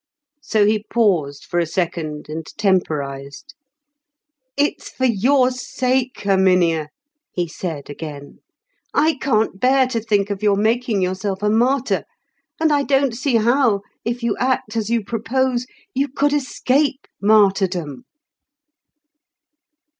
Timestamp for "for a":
1.45-1.67